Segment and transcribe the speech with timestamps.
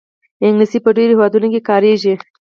[0.45, 2.13] انګلیسي په ډېرو هېوادونو کې کارېږي